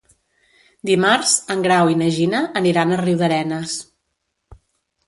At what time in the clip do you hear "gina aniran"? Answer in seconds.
2.17-2.97